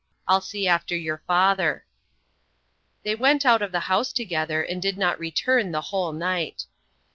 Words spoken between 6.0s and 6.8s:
night.